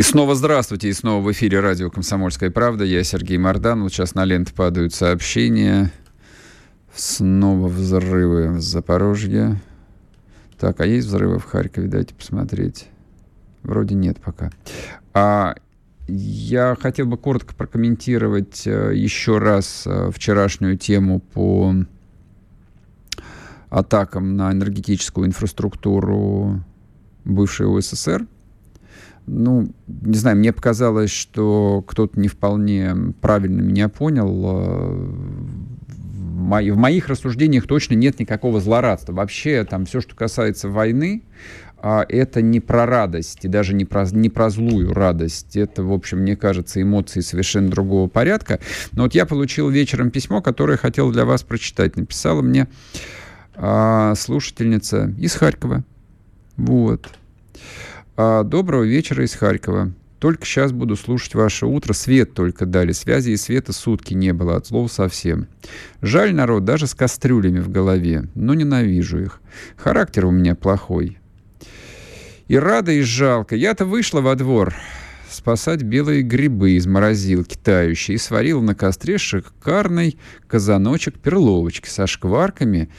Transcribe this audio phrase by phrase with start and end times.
[0.00, 2.84] И снова здравствуйте, и снова в эфире радио «Комсомольская правда».
[2.84, 3.82] Я Сергей Мордан.
[3.82, 5.92] Вот сейчас на ленту падают сообщения.
[6.94, 9.60] Снова взрывы в Запорожье.
[10.58, 11.86] Так, а есть взрывы в Харькове?
[11.86, 12.88] Дайте посмотреть.
[13.62, 14.50] Вроде нет пока.
[15.12, 15.54] А
[16.08, 21.74] я хотел бы коротко прокомментировать э, еще раз э, вчерашнюю тему по
[23.68, 26.64] атакам на энергетическую инфраструктуру
[27.26, 28.26] бывшей УССР.
[29.32, 34.42] Ну, не знаю, мне показалось, что кто-то не вполне правильно меня понял.
[34.44, 35.06] Э,
[36.72, 39.12] в моих рассуждениях точно нет никакого злорадства.
[39.12, 41.22] Вообще, там все, что касается войны,
[41.78, 45.56] а, это не про радость, и даже не про, не про злую радость.
[45.56, 48.58] Это, в общем, мне кажется, эмоции совершенно другого порядка.
[48.92, 51.96] Но вот я получил вечером письмо, которое хотел для вас прочитать.
[51.96, 52.66] Написала мне
[53.54, 55.84] а, слушательница из Харькова.
[56.56, 57.08] Вот.
[58.16, 59.92] А, доброго вечера из Харькова.
[60.18, 61.92] Только сейчас буду слушать ваше утро.
[61.92, 62.92] Свет только дали.
[62.92, 64.56] Связи и света сутки не было.
[64.56, 65.46] От слова совсем.
[66.02, 68.28] Жаль народ, даже с кастрюлями в голове.
[68.34, 69.40] Но ненавижу их.
[69.76, 71.18] Характер у меня плохой.
[72.48, 73.56] И рада, и жалко.
[73.56, 74.74] Я-то вышла во двор
[75.32, 82.90] спасать белые грибы из морозилки тающие и сварила на костре шикарный казаночек перловочки со шкварками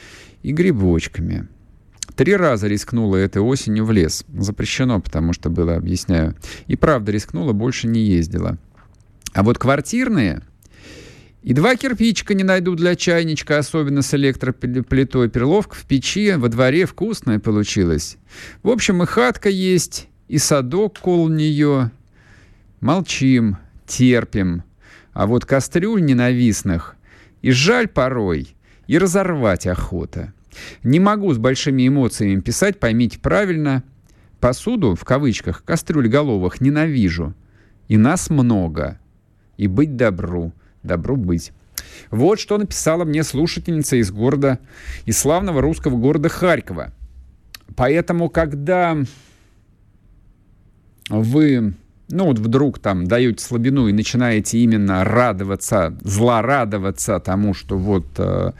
[0.42, 1.48] и грибочками.
[2.16, 4.24] Три раза рискнула этой осенью в лес.
[4.36, 6.36] Запрещено, потому что было, объясняю.
[6.66, 8.58] И правда рискнула, больше не ездила.
[9.32, 10.42] А вот квартирные
[11.42, 15.28] и два кирпичика не найду для чайничка, особенно с электроплитой.
[15.28, 18.16] Перловка в печи, во дворе вкусная получилась.
[18.62, 21.90] В общем, и хатка есть, и садок кол нее.
[22.80, 24.62] Молчим, терпим.
[25.12, 26.96] А вот кастрюль ненавистных
[27.42, 28.54] и жаль порой,
[28.86, 30.32] и разорвать охота.
[30.82, 33.82] Не могу с большими эмоциями писать, поймите правильно.
[34.40, 37.34] Посуду, в кавычках, кастрюль головых ненавижу.
[37.88, 38.98] И нас много.
[39.56, 40.52] И быть добру.
[40.82, 41.52] Добру быть.
[42.10, 44.58] Вот что написала мне слушательница из города,
[45.06, 46.92] из славного русского города Харькова.
[47.76, 48.98] Поэтому, когда
[51.08, 51.74] вы
[52.08, 58.52] ну вот вдруг там даете слабину и начинаете именно радоваться, злорадоваться тому, что вот э,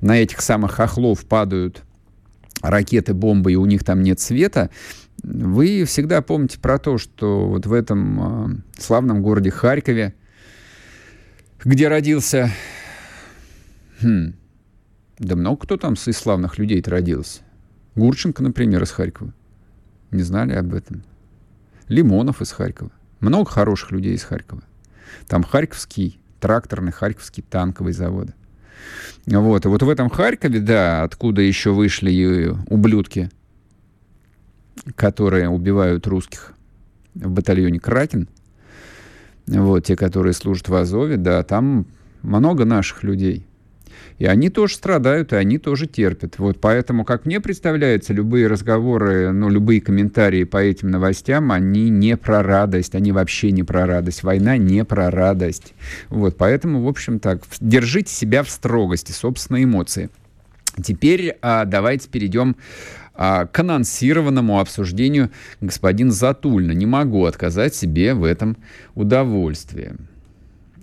[0.00, 1.82] на этих самых хохлов падают
[2.62, 4.70] ракеты, бомбы, и у них там нет света,
[5.22, 10.14] вы всегда помните про то, что вот в этом э, славном городе Харькове,
[11.64, 12.50] где родился...
[14.02, 14.34] Хм,
[15.18, 17.42] да много кто там из славных людей-то родился.
[17.94, 19.32] Гурченко, например, из Харькова.
[20.10, 21.04] Не знали об этом?
[21.88, 22.90] Лимонов из Харькова.
[23.20, 24.62] Много хороших людей из Харькова.
[25.26, 28.28] Там Харьковский тракторный, Харьковский танковый завод.
[29.26, 29.64] Вот.
[29.64, 33.30] И вот в этом Харькове, да, откуда еще вышли и ублюдки,
[34.94, 36.52] которые убивают русских
[37.14, 38.28] в батальоне «Кракен»,
[39.46, 41.86] вот, те, которые служат в Азове, да, там
[42.22, 43.46] много наших людей–
[44.18, 46.38] и они тоже страдают, и они тоже терпят.
[46.38, 52.16] Вот поэтому, как мне представляется, любые разговоры, ну, любые комментарии по этим новостям, они не
[52.16, 54.22] про радость, они вообще не про радость.
[54.22, 55.74] Война не про радость.
[56.08, 60.10] Вот, поэтому, в общем, так, держите себя в строгости, собственные эмоции.
[60.82, 62.56] Теперь а, давайте перейдем
[63.14, 66.72] а, к анонсированному обсуждению господин Затульна.
[66.72, 68.56] Не могу отказать себе в этом
[68.94, 69.92] удовольствии.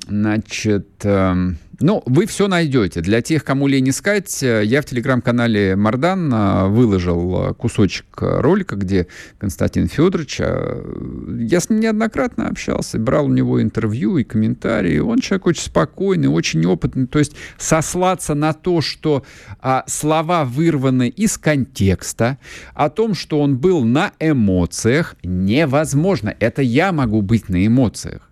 [0.08, 1.36] Значит, э,
[1.82, 3.02] ну, вы все найдете.
[3.02, 8.76] Для тех, кому лень искать, э, я в телеграм-канале Мардан э, выложил э, кусочек ролика,
[8.76, 15.00] где Константин Федорович, я с ним неоднократно общался, брал у него интервью и комментарии.
[15.00, 17.08] Он человек очень спокойный, очень опытный.
[17.08, 19.24] То есть сослаться на то, что
[19.60, 22.38] а, слова вырваны из контекста,
[22.74, 26.36] о том, что он был на эмоциях, невозможно.
[26.40, 28.30] Это я могу быть на эмоциях.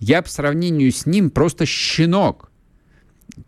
[0.00, 2.50] Я по сравнению с ним просто щенок,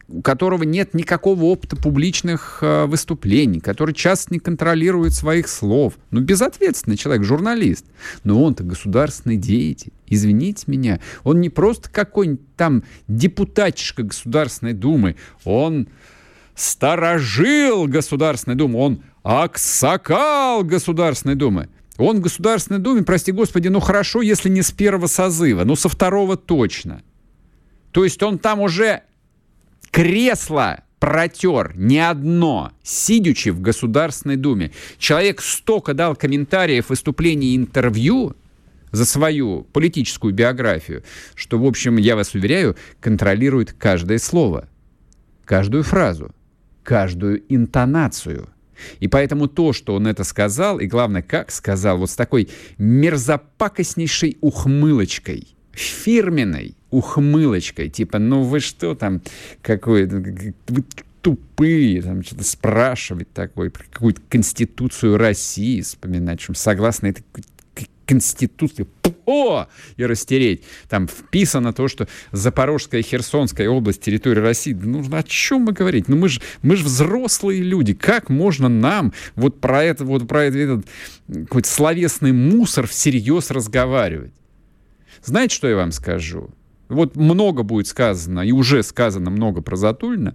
[0.08, 5.94] у которого нет никакого опыта публичных э, выступлений, который часто не контролирует своих слов.
[6.10, 7.86] Ну, безответственный человек, журналист.
[8.24, 9.92] Но он-то государственный деятель.
[10.06, 11.00] Извините меня.
[11.22, 15.16] Он не просто какой-нибудь там депутатишка Государственной Думы.
[15.44, 15.88] Он
[16.54, 18.78] сторожил Государственной Думы.
[18.78, 21.68] Он аксакал Государственной Думы.
[21.96, 25.90] Он в Государственной Думе, прости господи, ну хорошо, если не с первого созыва, но со
[25.90, 27.02] второго точно.
[27.92, 29.02] То есть он там уже
[29.90, 34.70] кресло протер не одно, сидячи в Государственной Думе.
[34.98, 38.36] Человек столько дал комментариев, выступлений интервью
[38.92, 41.02] за свою политическую биографию,
[41.34, 44.68] что, в общем, я вас уверяю, контролирует каждое слово,
[45.44, 46.34] каждую фразу,
[46.82, 48.48] каждую интонацию.
[48.98, 52.48] И поэтому то, что он это сказал, и главное, как сказал, вот с такой
[52.78, 59.22] мерзопакостнейшей ухмылочкой, фирменной, ухмылочкой, типа, ну вы что там,
[59.62, 60.84] какой вы
[61.22, 67.24] тупые, там что-то спрашивать такой, какую-то конституцию России вспоминать, что согласно этой
[68.10, 68.88] Конституции,
[69.24, 70.64] о, и растереть.
[70.88, 74.72] Там вписано то, что Запорожская и Херсонская область территории России.
[74.72, 76.08] Ну, о чем мы говорить?
[76.08, 77.94] Ну, мы же мы ж взрослые люди.
[77.94, 80.86] Как можно нам вот про это, вот про это, этот
[81.28, 84.32] какой-то словесный мусор всерьез разговаривать?
[85.22, 86.50] Знаете, что я вам скажу?
[86.90, 90.34] Вот много будет сказано, и уже сказано много про Затулина.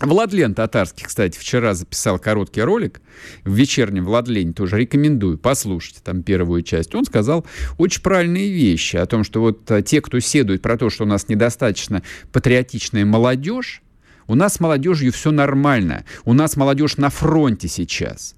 [0.00, 3.02] Владлен Татарский, кстати, вчера записал короткий ролик
[3.44, 6.94] в вечернем Владлене, тоже рекомендую, послушайте там первую часть.
[6.94, 7.44] Он сказал
[7.76, 11.06] очень правильные вещи о том, что вот а, те, кто седует про то, что у
[11.06, 12.02] нас недостаточно
[12.32, 13.82] патриотичная молодежь,
[14.26, 16.04] у нас с молодежью все нормально.
[16.24, 18.36] У нас молодежь на фронте сейчас.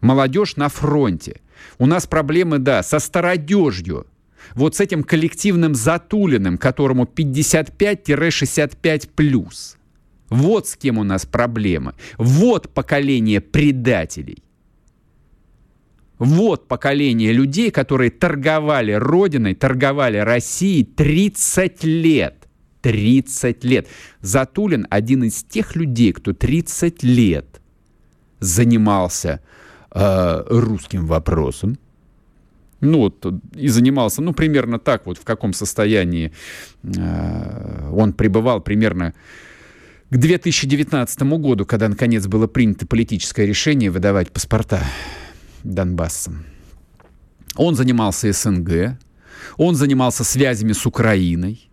[0.00, 1.40] Молодежь на фронте.
[1.78, 4.06] У нас проблемы, да, со стародежью
[4.54, 9.76] вот с этим коллективным Затулиным, которому 55-65 плюс.
[10.28, 11.94] Вот с кем у нас проблемы.
[12.18, 14.42] Вот поколение предателей.
[16.18, 22.48] Вот поколение людей, которые торговали Родиной, торговали Россией 30 лет.
[22.82, 23.88] 30 лет.
[24.20, 27.60] Затулин один из тех людей, кто 30 лет
[28.40, 29.40] занимался
[29.90, 31.78] э, русским вопросом,
[32.84, 36.32] ну, вот, и занимался, ну, примерно так вот, в каком состоянии
[36.82, 39.14] э, он пребывал примерно
[40.10, 44.84] к 2019 году, когда, наконец, было принято политическое решение выдавать паспорта
[45.64, 46.44] Донбассам.
[47.56, 48.98] Он занимался СНГ,
[49.56, 51.68] он занимался связями с Украиной,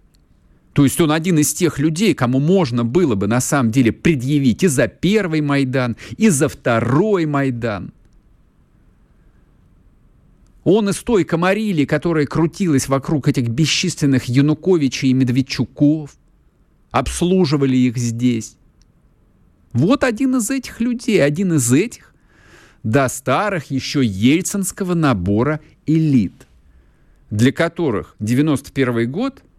[0.74, 4.64] то есть он один из тех людей, кому можно было бы на самом деле предъявить
[4.64, 7.94] и за первый Майдан, и за второй Майдан–
[10.64, 16.16] он из той комарили, которая крутилась вокруг этих бесчисленных Януковичей и Медведчуков,
[16.92, 18.58] обслуживали их здесь.
[19.74, 22.14] Вот один из этих людей, один из этих
[22.84, 26.48] до старых еще ельцинского набора элит,
[27.30, 29.44] для которых 91 год–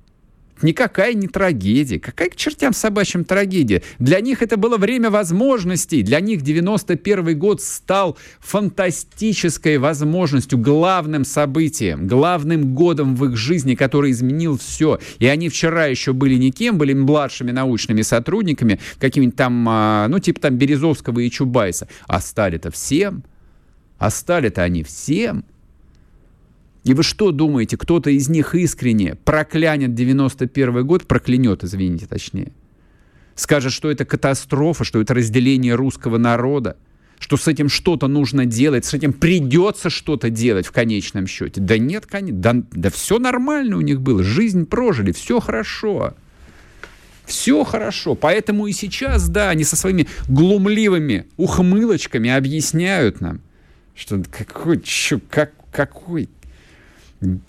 [0.62, 1.98] никакая не трагедия.
[1.98, 3.82] Какая к чертям собачьим трагедия?
[3.98, 6.02] Для них это было время возможностей.
[6.02, 14.10] Для них 91 год стал фантастической возможностью, главным событием, главным годом в их жизни, который
[14.10, 14.98] изменил все.
[15.18, 20.40] И они вчера еще были никем, были младшими научными сотрудниками, какими-нибудь там, а, ну, типа
[20.40, 21.88] там Березовского и Чубайса.
[22.06, 23.24] А стали-то всем.
[23.98, 25.44] А стали-то они всем.
[26.84, 32.52] И вы что думаете, кто-то из них искренне проклянет 91 год, проклянет, извините, точнее,
[33.37, 36.76] скажет, что это катастрофа, что это разделение русского народа,
[37.20, 41.61] что с этим что-то нужно делать, с этим придется что-то делать в конечном счете.
[41.61, 46.15] Да нет, да, да все нормально у них было, жизнь прожили, все хорошо.
[47.24, 48.17] Все хорошо.
[48.17, 53.41] Поэтому и сейчас, да, они со своими глумливыми ухмылочками объясняют нам,
[53.94, 56.29] что какой, чё, как, какой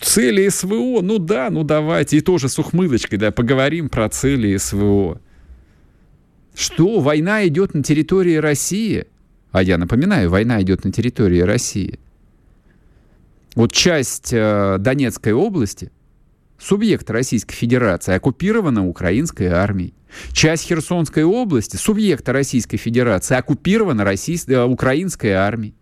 [0.00, 5.20] Цели СВО, ну да, ну давайте, и тоже с ухмылочкой, да, поговорим про цели СВО.
[6.54, 9.06] Что, война идет на территории России?
[9.50, 11.98] А я напоминаю, война идет на территории России.
[13.56, 15.90] Вот часть э, Донецкой области,
[16.58, 19.94] субъект Российской Федерации, оккупирована украинской армией.
[20.32, 25.74] Часть Херсонской области, субъекта Российской Федерации, оккупирована российской, э, украинской армией.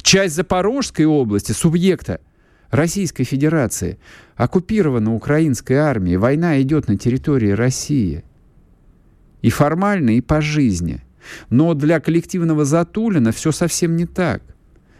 [0.00, 2.20] Часть Запорожской области, субъекта
[2.72, 3.98] Российской Федерации
[4.34, 8.24] оккупирована украинской армией, война идет на территории России.
[9.42, 11.02] И формально, и по жизни.
[11.50, 14.42] Но для коллективного Затулина все совсем не так.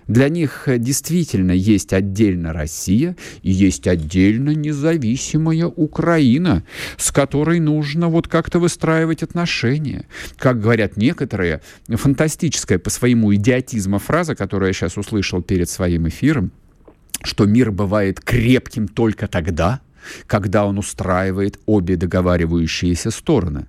[0.07, 6.65] Для них действительно есть отдельно Россия и есть отдельно независимая Украина,
[6.99, 10.07] с которой нужно вот как-то выстраивать отношения.
[10.37, 16.53] Как говорят некоторые, фантастическая по своему идиотизму фраза, которую я сейчас услышал перед своим эфиром,
[17.23, 19.81] что мир бывает крепким только тогда,
[20.27, 23.67] когда он устраивает обе договаривающиеся стороны.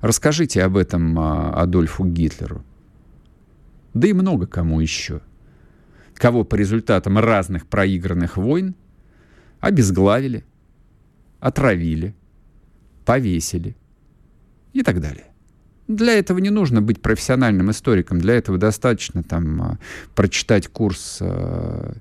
[0.00, 2.64] Расскажите об этом а, Адольфу Гитлеру.
[3.92, 5.20] Да и много кому еще.
[6.14, 8.74] кого по результатам разных проигранных войн
[9.58, 10.44] обезглавили,
[11.40, 12.14] отравили,
[13.04, 13.76] повесили
[14.72, 15.26] и так далее.
[15.88, 19.78] Для этого не нужно быть профессиональным историком, для этого достаточно там а,
[20.14, 21.92] прочитать курс э,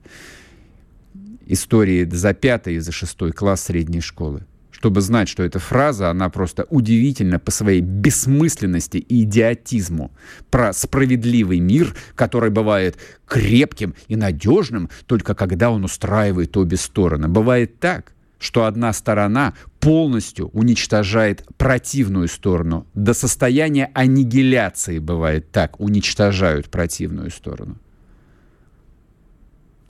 [1.50, 4.46] истории за пятый и за шестой класс средней школы
[4.80, 10.10] чтобы знать, что эта фраза, она просто удивительна по своей бессмысленности и идиотизму.
[10.50, 17.28] Про справедливый мир, который бывает крепким и надежным, только когда он устраивает обе стороны.
[17.28, 22.88] Бывает так, что одна сторона полностью уничтожает противную сторону.
[22.94, 27.76] До состояния аннигиляции бывает так, уничтожают противную сторону.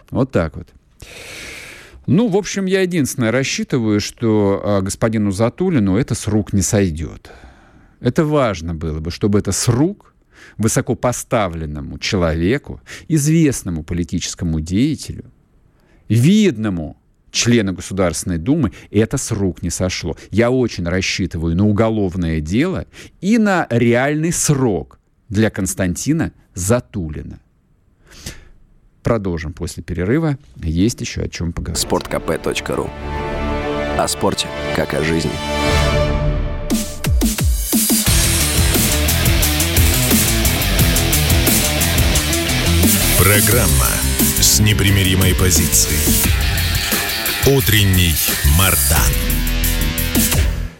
[0.09, 0.67] Вот так вот.
[2.07, 7.31] Ну, в общем, я единственное рассчитываю, что э, господину Затулину это с рук не сойдет.
[7.99, 10.13] Это важно было бы, чтобы это с рук
[10.57, 15.25] высокопоставленному человеку, известному политическому деятелю,
[16.07, 16.97] видному
[17.31, 20.17] члену Государственной Думы, это с рук не сошло.
[20.31, 22.85] Я очень рассчитываю на уголовное дело
[23.21, 27.39] и на реальный срок для Константина Затулина.
[29.09, 30.37] Продолжим после перерыва.
[30.57, 31.83] Есть еще о чем поговорить.
[31.83, 32.87] sportkp.ru
[33.97, 35.31] О спорте, как о жизни.
[43.17, 43.89] Программа
[44.39, 45.97] с непримиримой позицией.
[47.47, 48.13] Утренний
[48.59, 49.11] Мардан.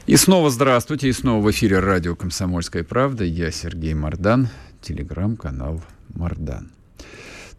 [0.06, 3.24] И снова здравствуйте, и снова в эфире радио «Комсомольская правда».
[3.24, 4.50] Я Сергей Мардан,
[4.84, 5.82] телеграм-канал
[6.14, 6.70] «Мардан».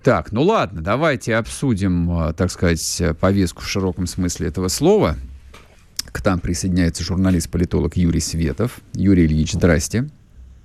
[0.02, 5.16] Так, ну ладно, давайте обсудим, э, так сказать, повестку в широком смысле этого слова.
[6.10, 8.80] К нам присоединяется журналист-политолог Юрий Светов.
[8.94, 10.08] Юрий Ильич, здрасте.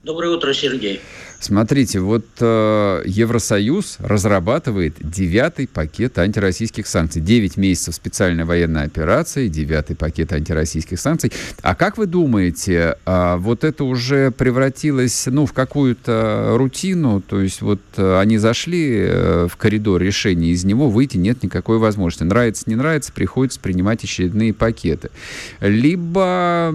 [0.04, 1.02] Доброе утро, Сергей.
[1.46, 7.22] Смотрите, вот э, Евросоюз разрабатывает девятый пакет антироссийских санкций.
[7.22, 11.32] Девять месяцев специальной военной операции, девятый пакет антироссийских санкций.
[11.62, 17.22] А как вы думаете, э, вот это уже превратилось ну, в какую-то рутину?
[17.22, 21.78] То есть вот э, они зашли э, в коридор решения, из него выйти нет никакой
[21.78, 22.24] возможности.
[22.24, 25.12] Нравится, не нравится, приходится принимать очередные пакеты.
[25.60, 26.74] Либо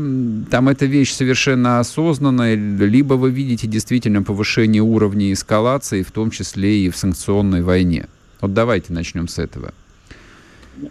[0.49, 6.81] там эта вещь совершенно осознанная, либо вы видите действительно повышение уровня эскалации, в том числе
[6.81, 8.09] и в санкционной войне?
[8.41, 9.73] Вот давайте начнем с этого.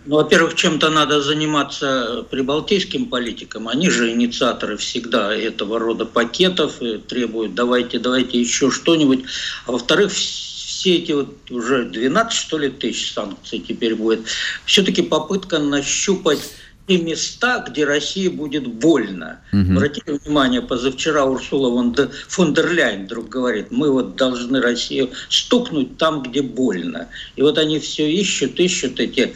[0.05, 3.67] Ну, во-первых, чем-то надо заниматься прибалтийским политикам.
[3.67, 9.23] Они же инициаторы всегда этого рода пакетов и требуют давайте, давайте еще что-нибудь.
[9.65, 14.21] А во-вторых, все эти вот уже 12, что ли, тысяч санкций теперь будет,
[14.65, 16.39] все-таки попытка нащупать
[16.89, 19.39] те места, где России будет больно.
[19.53, 19.73] Угу.
[19.73, 25.11] Обратите внимание, позавчера Урсула фон, де, фон дер Ляйн вдруг говорит, мы вот должны Россию
[25.29, 27.07] стукнуть там, где больно.
[27.35, 29.35] И вот они все ищут, ищут эти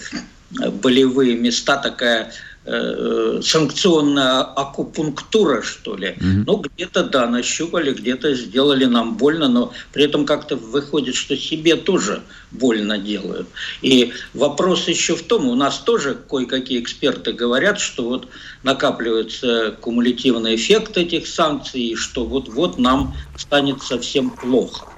[0.81, 2.31] болевые места, такая
[2.65, 6.10] э, санкционная акупунктура, что ли.
[6.10, 6.43] Mm-hmm.
[6.46, 11.75] Ну, где-то, да, нащупали, где-то сделали нам больно, но при этом как-то выходит, что себе
[11.75, 13.48] тоже больно делают.
[13.82, 18.27] И вопрос еще в том, у нас тоже кое-какие эксперты говорят, что вот
[18.63, 24.92] накапливается кумулятивный эффект этих санкций, и что вот-вот нам станет совсем плохо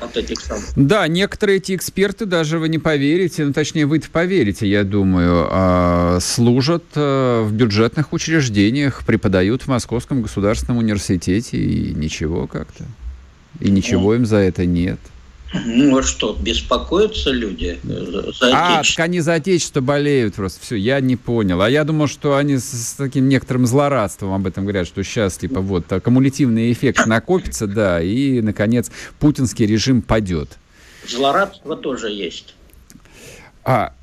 [0.00, 0.64] от этих самых.
[0.76, 6.18] Да, некоторые эти эксперты, даже вы не поверите, ну, точнее, вы поверите, я думаю, а,
[6.20, 12.84] служат а, в бюджетных учреждениях, преподают в Московском государственном университете, и ничего как-то.
[13.60, 14.98] И ничего им за это нет.
[15.52, 20.60] Ну а что, беспокоятся люди за А, так они за отечество болеют просто.
[20.60, 21.62] Все, я не понял.
[21.62, 25.38] А я думал, что они с, с таким некоторым злорадством об этом говорят, что сейчас,
[25.38, 30.58] типа, вот, аккумулятивный эффект накопится, да, и, наконец, путинский режим падет.
[31.06, 32.54] Злорадство тоже есть.
[33.64, 33.94] А,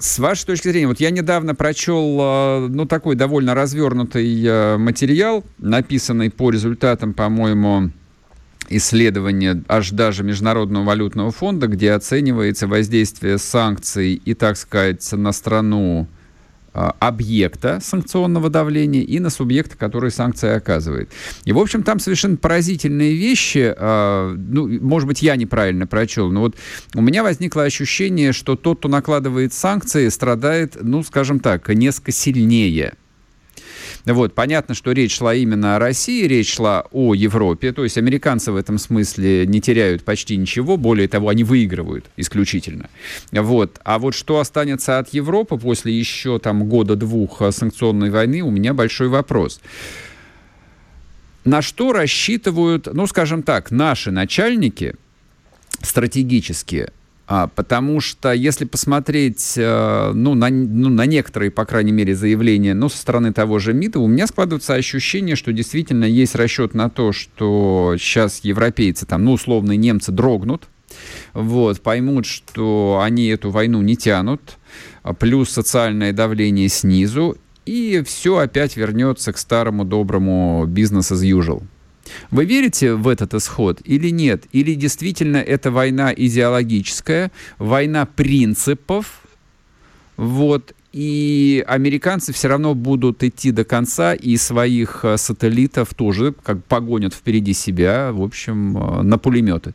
[0.00, 5.44] с вашей точки зрения, вот я недавно прочел, э, ну, такой довольно развернутый э, материал,
[5.58, 7.90] написанный по результатам, по-моему,
[8.70, 16.08] исследование аж даже Международного валютного фонда, где оценивается воздействие санкций и, так сказать, на страну
[16.72, 21.10] а, объекта санкционного давления и на субъекта, который санкции оказывает.
[21.44, 23.74] И, в общем, там совершенно поразительные вещи.
[23.76, 26.54] А, ну, может быть, я неправильно прочел, но вот
[26.94, 32.94] у меня возникло ощущение, что тот, кто накладывает санкции, страдает, ну, скажем так, несколько сильнее
[34.06, 38.50] вот, понятно, что речь шла именно о России, речь шла о Европе, то есть американцы
[38.52, 42.88] в этом смысле не теряют почти ничего, более того, они выигрывают исключительно.
[43.32, 43.78] Вот.
[43.84, 48.74] А вот что останется от Европы после еще там года-двух э, санкционной войны, у меня
[48.74, 49.60] большой вопрос.
[51.44, 54.94] На что рассчитывают, ну, скажем так, наши начальники
[55.82, 56.92] стратегические
[57.54, 62.88] потому что если посмотреть э, ну, на, ну, на некоторые, по крайней мере, заявления ну,
[62.88, 67.12] со стороны того же МИДа, у меня складывается ощущение, что действительно есть расчет на то,
[67.12, 70.68] что сейчас европейцы, там, ну, условные немцы дрогнут,
[71.32, 74.58] вот, поймут, что они эту войну не тянут,
[75.04, 81.62] а плюс социальное давление снизу, и все опять вернется к старому доброму бизнес as usual.
[82.30, 84.44] Вы верите в этот исход или нет?
[84.52, 89.22] Или действительно это война идеологическая, война принципов,
[90.16, 96.64] вот, и американцы все равно будут идти до конца, и своих э, сателлитов тоже как
[96.64, 99.72] погонят впереди себя, в общем, э, на пулеметы.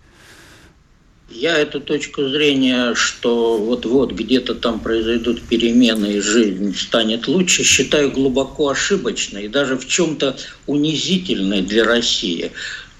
[1.29, 8.11] Я эту точку зрения, что вот-вот где-то там произойдут перемены и жизнь станет лучше, считаю
[8.11, 12.51] глубоко ошибочной и даже в чем-то унизительной для России.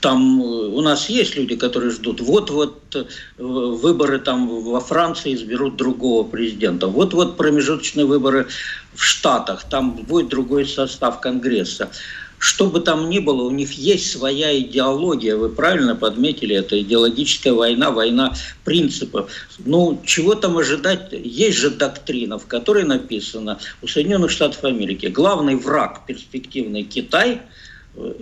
[0.01, 3.05] Там э, у нас есть люди, которые ждут, вот-вот э,
[3.37, 8.47] выборы там во Франции изберут другого президента, вот-вот промежуточные выборы
[8.95, 11.91] в Штатах, там будет другой состав Конгресса
[12.37, 15.35] что бы там ни было, у них есть своя идеология.
[15.35, 19.31] Вы правильно подметили, это идеологическая война, война принципов.
[19.59, 21.09] Ну, чего там ожидать?
[21.11, 27.41] Есть же доктрина, в которой написано у Соединенных Штатов Америки, главный враг перспективный Китай–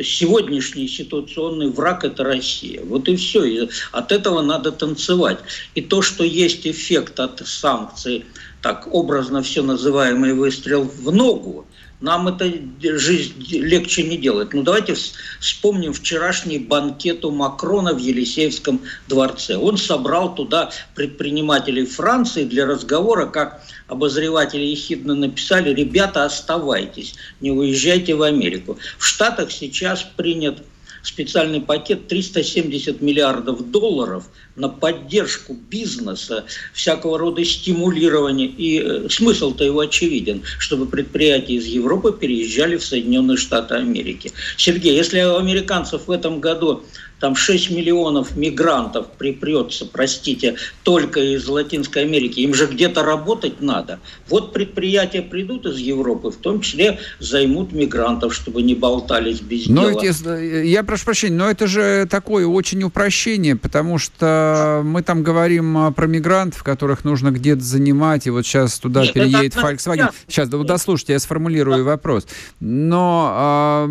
[0.03, 2.81] сегодняшний ситуационный враг– это Россия.
[2.83, 3.43] Вот и все.
[3.43, 5.39] И от этого надо танцевать.
[5.75, 8.25] И то, что есть эффект от санкций,
[8.61, 11.65] так образно все называемый выстрел в ногу,
[12.03, 14.53] нам это жизнь легче не делает.
[14.53, 14.93] Ну давайте
[15.39, 19.55] вспомним вчерашний банкет у Макрона в Елисеевском дворце.
[19.55, 28.15] Он собрал туда предпринимателей Франции для разговора, как обозреватели ехидно написали, ребята, оставайтесь, не уезжайте
[28.15, 28.77] в Америку.
[28.97, 30.61] В Штатах сейчас принят
[31.03, 34.23] специальный пакет 370 миллиардов долларов
[34.55, 38.47] на поддержку бизнеса, всякого рода стимулирование.
[38.47, 44.31] И э, смысл-то его очевиден, чтобы предприятия из Европы переезжали в Соединенные Штаты Америки.
[44.57, 46.83] Сергей, если у американцев в этом году
[47.23, 53.99] там 6 миллионов мигрантов припрется, простите, только из Латинской Америки, им же где-то работать надо.
[54.27, 59.89] Вот предприятия придут из Европы, в том числе займут мигрантов, чтобы не болтались без но
[59.89, 60.01] дела.
[60.03, 65.77] Эти, я прошу прощения, но это же такое очень упрощение, потому что мы там говорим
[65.77, 70.11] а, про мигрантов, которых нужно где-то занимать, и вот сейчас туда Нет, переедет Volkswagen.
[70.27, 71.91] Сейчас, да, дослушайте, я сформулирую да.
[71.91, 72.27] вопрос.
[72.59, 73.89] Но а,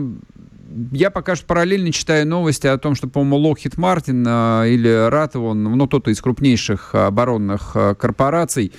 [0.92, 4.24] я пока что параллельно читаю новости о том, что, по-моему, Martin
[4.64, 8.72] э, или Ратовон, ну, кто-то из крупнейших оборонных э, корпораций,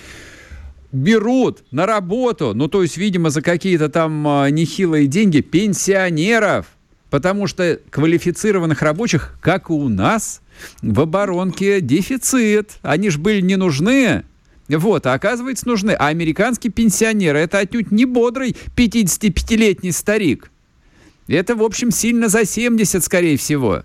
[0.92, 6.68] берут на работу, ну, то есть, видимо, за какие-то там э, нехилые деньги пенсионеров,
[7.10, 10.42] потому что квалифицированных рабочих, как и у нас,
[10.82, 12.78] в оборонке дефицит.
[12.82, 14.24] Они же были не нужны,
[14.70, 15.92] вот, а оказывается нужны.
[15.92, 20.52] А американский пенсионер это отнюдь не бодрый 55-летний старик.
[21.28, 23.84] Это, в общем, сильно за 70, скорее всего.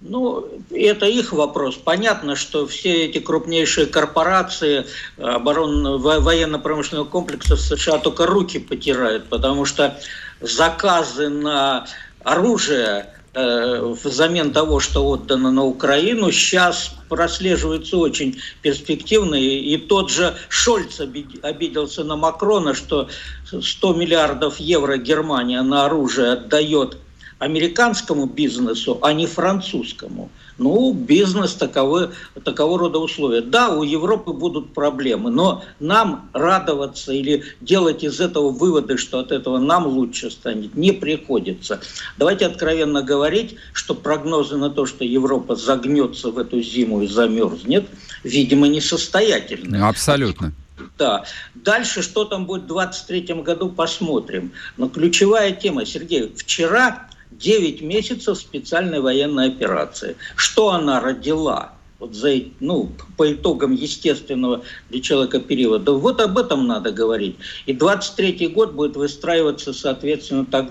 [0.00, 1.76] Ну, это их вопрос.
[1.76, 4.84] Понятно, что все эти крупнейшие корпорации
[5.18, 9.98] оборон военно-промышленного комплекса в США только руки потирают, потому что
[10.40, 11.86] заказы на
[12.22, 19.34] оружие Э, взамен того, что отдано на Украину, сейчас прослеживается очень перспективно.
[19.34, 21.00] И тот же Шольц
[21.42, 23.08] обиделся на Макрона, что
[23.50, 26.96] 100 миллиардов евро Германия на оружие отдает
[27.38, 30.30] американскому бизнесу, а не французскому.
[30.58, 32.12] Ну, бизнес таковы,
[32.44, 33.42] такового рода условия.
[33.42, 39.32] Да, у Европы будут проблемы, но нам радоваться или делать из этого выводы, что от
[39.32, 41.80] этого нам лучше станет, не приходится.
[42.16, 47.86] Давайте откровенно говорить, что прогнозы на то, что Европа загнется в эту зиму и замерзнет,
[48.24, 49.76] видимо, несостоятельны.
[49.76, 50.52] Абсолютно.
[50.98, 51.24] Да.
[51.54, 54.52] Дальше, что там будет в 2023 году, посмотрим.
[54.78, 60.16] Но ключевая тема, Сергей, вчера 9 месяцев специальной военной операции.
[60.36, 61.72] Что она родила?
[61.98, 65.92] Вот за, ну, по итогам естественного для человека периода.
[65.92, 67.36] Вот об этом надо говорить.
[67.64, 70.68] И 23 год будет выстраиваться, соответственно, так,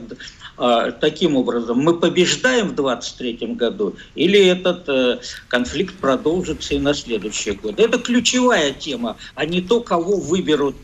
[0.57, 1.79] а, таким образом.
[1.79, 7.79] Мы побеждаем в 23 году или этот э, конфликт продолжится и на следующий год.
[7.79, 10.75] Это ключевая тема, а не то, кого выберут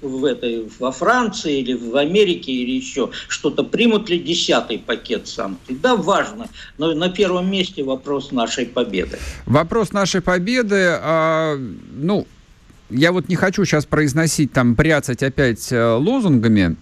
[0.00, 5.76] в этой, во Франции или в Америке или еще что-то, примут ли десятый пакет санкций.
[5.80, 9.18] Да, важно, но на первом месте вопрос нашей победы.
[9.46, 12.26] Вопрос нашей победы, а, ну,
[12.90, 16.76] я вот не хочу сейчас произносить, там, бряцать опять э, лозунгами,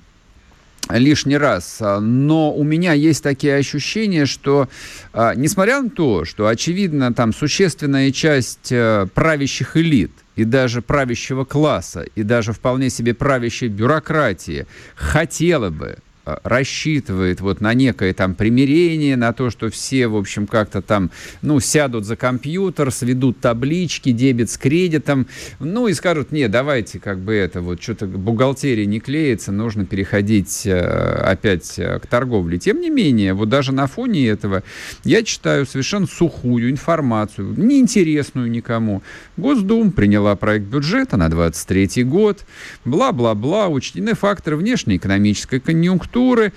[0.90, 1.78] лишний раз.
[1.80, 4.68] Но у меня есть такие ощущения, что,
[5.14, 11.44] а, несмотря на то, что, очевидно, там существенная часть э, правящих элит и даже правящего
[11.44, 19.16] класса, и даже вполне себе правящей бюрократии хотела бы рассчитывает вот на некое там примирение,
[19.16, 21.10] на то, что все, в общем, как-то там,
[21.42, 25.26] ну, сядут за компьютер, сведут таблички, дебет с кредитом,
[25.60, 30.66] ну, и скажут, не, давайте, как бы это вот, что-то бухгалтерия не клеится, нужно переходить
[30.66, 32.58] э, опять э, к торговле.
[32.58, 34.62] Тем не менее, вот даже на фоне этого
[35.04, 39.02] я читаю совершенно сухую информацию, неинтересную никому.
[39.36, 42.44] Госдума приняла проект бюджета на 23 год,
[42.84, 46.52] бла-бла-бла, учтены факторы внешнеэкономической конъюнктуры, структуры.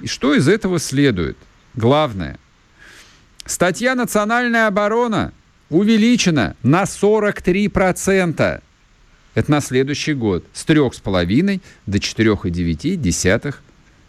[0.00, 1.36] И что из этого следует?
[1.74, 2.38] Главное.
[3.44, 5.32] Статья «Национальная оборона»
[5.68, 8.62] увеличена на 43%.
[9.34, 10.44] Это на следующий год.
[10.52, 13.54] С 3,5 до 4,9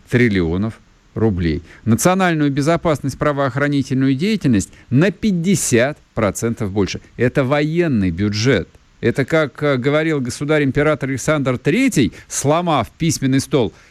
[0.10, 0.74] триллионов
[1.16, 1.62] рублей.
[1.86, 7.02] Национальную безопасность, правоохранительную деятельность на 50% больше.
[7.18, 8.68] Это военный бюджет.
[9.02, 13.74] Это, как э, говорил государь-император Александр III, сломав письменный стол–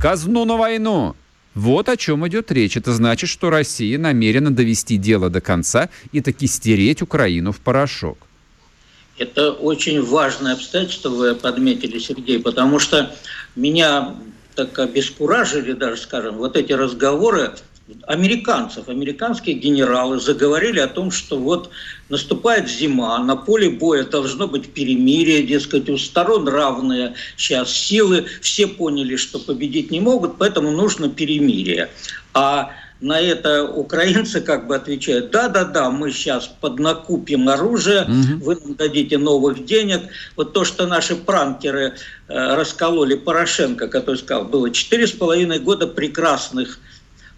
[0.00, 1.14] казну на войну.
[1.54, 2.76] Вот о чем идет речь.
[2.76, 8.18] Это значит, что Россия намерена довести дело до конца и таки стереть Украину в порошок.
[9.18, 13.14] Это очень важное обстоятельство вы подметили, Сергей, потому что
[13.54, 14.14] меня
[14.54, 17.52] так обескуражили даже, скажем, вот эти разговоры
[18.06, 21.70] американцев, американские генералы заговорили о том, что вот
[22.08, 28.66] наступает зима, на поле боя должно быть перемирие, дескать, у сторон равные сейчас силы, все
[28.66, 31.90] поняли, что победить не могут, поэтому нужно перемирие.
[32.34, 38.44] А на это украинцы как бы отвечают, да-да-да, мы сейчас поднакупим оружие, угу.
[38.44, 40.02] вы нам дадите новых денег.
[40.36, 41.94] Вот то, что наши пранкеры
[42.28, 46.78] э, раскололи Порошенко, который сказал, было четыре с половиной года прекрасных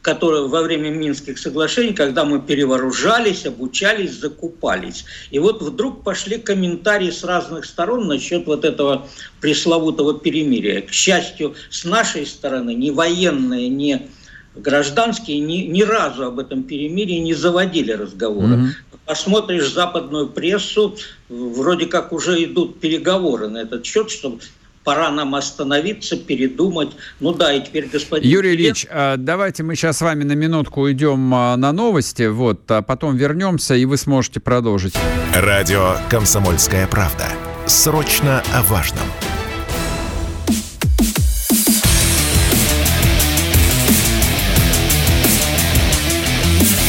[0.03, 5.05] которые во время Минских соглашений, когда мы перевооружались, обучались, закупались.
[5.31, 9.09] И вот вдруг пошли комментарии с разных сторон насчет вот этого
[9.41, 10.83] пресловутого перемирия.
[10.83, 14.11] К счастью, с нашей стороны ни военные, ни
[14.57, 18.55] гражданские ни, ни разу об этом перемирии не заводили разговоры.
[18.55, 18.71] Mm-hmm.
[19.07, 20.97] Посмотришь западную прессу,
[21.29, 24.41] вроде как уже идут переговоры на этот счет, чтобы
[24.85, 26.91] пора нам остановиться, передумать.
[27.21, 28.29] Ну да, и теперь господин...
[28.29, 32.71] Юрий Ильич, а, давайте мы сейчас с вами на минутку уйдем а, на новости, вот,
[32.71, 34.95] а потом вернемся, и вы сможете продолжить.
[35.35, 37.27] Радио «Комсомольская правда».
[37.67, 39.07] Срочно о важном.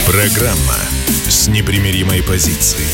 [0.05, 0.75] Программа
[1.27, 2.87] с непримиримой позицией.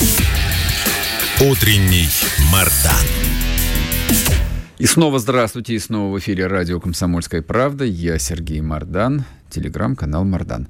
[1.41, 2.07] Утренний
[2.51, 3.48] Мардан.
[4.79, 7.83] И снова здравствуйте, и снова в эфире радио «Комсомольская правда».
[7.83, 10.69] Я Сергей Мардан, телеграм-канал «Мардан».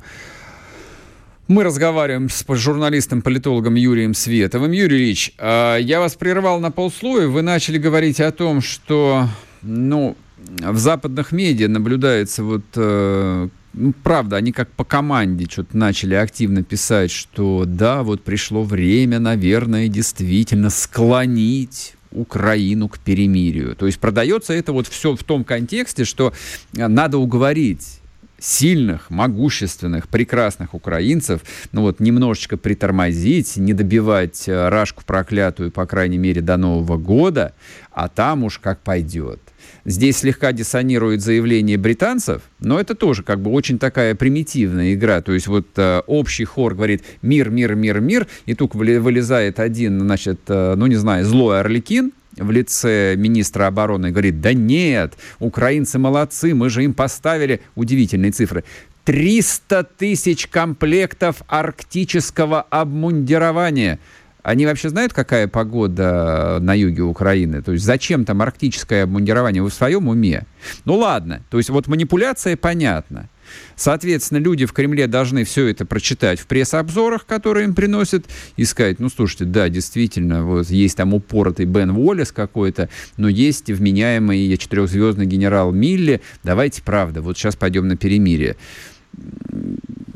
[1.47, 4.71] Мы разговариваем с журналистом-политологом Юрием Световым.
[4.71, 7.27] Юрий Ильич, а, я вас прервал на полслоя.
[7.27, 9.27] Вы начали говорить о том, что
[9.61, 16.15] ну, в западных медиа наблюдается вот э, ну, правда, они как по команде что-то начали
[16.15, 23.75] активно писать, что да, вот пришло время, наверное, действительно склонить Украину к перемирию.
[23.75, 26.33] То есть продается это вот все в том контексте, что
[26.75, 27.98] э, надо уговорить
[28.39, 36.17] сильных, могущественных, прекрасных украинцев, ну вот немножечко притормозить, не добивать э, рашку проклятую, по крайней
[36.17, 37.53] мере, до Нового года,
[37.91, 39.39] а там уж как пойдет.
[39.85, 45.21] Здесь слегка диссонирует заявление британцев, но это тоже как бы очень такая примитивная игра.
[45.21, 49.99] То есть вот э, общий хор говорит «мир, мир, мир, мир», и тут вылезает один,
[49.99, 55.99] значит, э, ну не знаю, злой Орликин, в лице министра обороны говорит, да нет, украинцы
[55.99, 58.63] молодцы, мы же им поставили удивительные цифры.
[59.05, 63.99] 300 тысяч комплектов арктического обмундирования–
[64.41, 67.61] они вообще знают, какая погода на юге Украины?
[67.61, 69.61] То есть зачем там арктическое обмундирование?
[69.61, 70.45] Вы в своем уме?
[70.85, 73.29] Ну ладно, то есть вот манипуляция понятна.
[73.75, 78.25] Соответственно, люди в Кремле должны все это прочитать в пресс-обзорах, которые им приносят,
[78.57, 83.69] и сказать, ну, слушайте, да, действительно, вот есть там упоротый Бен Уоллес какой-то, но есть
[83.69, 88.55] вменяемый четырехзвездный генерал Милли, давайте, правда, вот сейчас пойдем на перемирие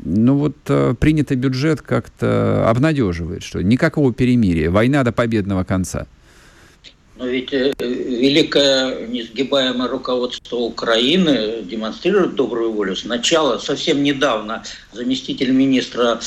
[0.04, 6.06] ну вот э, принятый бюджет как-то обнадеживает, что никакого перемирия, война до победного конца.
[7.16, 12.96] Но ведь э, великое несгибаемое руководство Украины демонстрирует добрую волю.
[12.96, 16.20] Сначала, совсем недавно, заместитель министра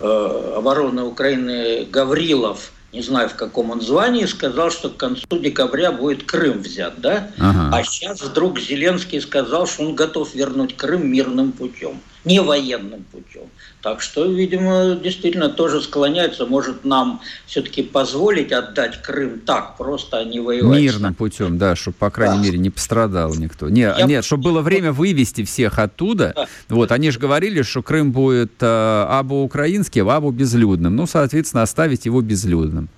[0.00, 5.92] э, обороны Украины Гаврилов не знаю в каком он звании, сказал, что к концу декабря
[5.92, 7.30] будет Крым взят, да?
[7.38, 7.70] Ага.
[7.74, 13.48] А сейчас вдруг Зеленский сказал, что он готов вернуть Крым мирным путем, не военным путем.
[13.82, 20.24] Так что, видимо, действительно тоже склоняется, может нам все-таки позволить отдать Крым так, просто а
[20.24, 20.80] не воевать.
[20.80, 22.44] Мирным путем, да, чтобы, по крайней да.
[22.44, 23.68] мере, не пострадал никто.
[23.68, 24.02] Не, Я...
[24.02, 26.32] Нет, чтобы было время вывести всех оттуда.
[26.36, 26.46] Да.
[26.68, 30.94] Вот, они же говорили, что Крым будет э, або украинским, або безлюдным.
[30.94, 32.88] Ну, соответственно, оставить его безлюдным.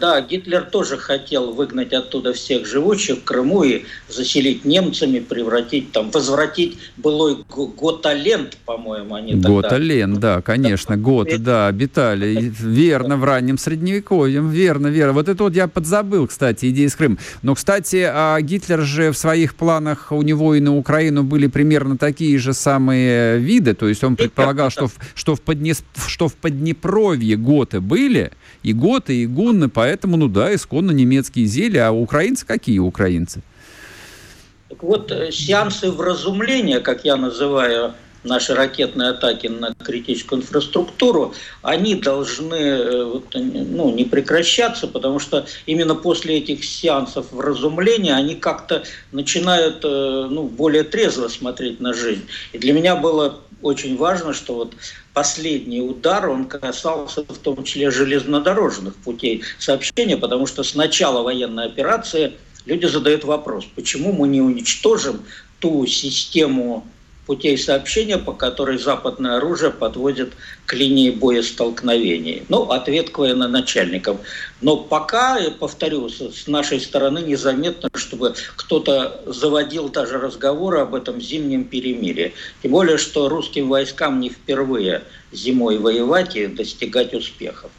[0.00, 6.10] Да, Гитлер тоже хотел выгнать оттуда всех живущих в Крыму и заселить немцами, превратить там,
[6.10, 9.48] возвратить былой Готаленд, по-моему, они тогда...
[9.48, 15.12] Готаленд, да, конечно, Готы, да, обитали, верно, в раннем Средневековье, верно, верно.
[15.14, 17.18] Вот это вот я подзабыл, кстати, идеи с Крым.
[17.42, 21.98] Но, кстати, а Гитлер же в своих планах, у него и на Украину были примерно
[21.98, 27.36] такие же самые виды, то есть он предполагал, что, что, в, Поднес, что в Поднепровье
[27.36, 28.32] готы были,
[28.62, 33.42] и готы, и гунны, поэтому, ну да, исконно немецкие зелья, а украинцы какие украинцы?
[34.68, 41.94] Так вот, э, сеансы вразумления, как я называю наши ракетные атаки на критическую инфраструктуру, они
[41.94, 48.82] должны э, ну, не прекращаться, потому что именно после этих сеансов вразумления они как-то
[49.12, 52.26] начинают э, ну, более трезво смотреть на жизнь.
[52.52, 54.74] И для меня было очень важно, что вот
[55.14, 61.66] последний удар, он касался в том числе железнодорожных путей сообщения, потому что с начала военной
[61.66, 62.34] операции
[62.66, 65.24] люди задают вопрос, почему мы не уничтожим
[65.60, 66.86] ту систему
[67.26, 70.32] путей сообщения, по которой западное оружие подводит
[70.66, 72.44] к линии боестолкновений.
[72.48, 74.18] Ну, ответ к военачальникам.
[74.60, 81.20] Но пока, я повторю, с нашей стороны незаметно, чтобы кто-то заводил даже разговоры об этом
[81.20, 82.34] зимнем перемирии.
[82.62, 87.70] Тем более, что русским войскам не впервые зимой воевать и достигать успехов.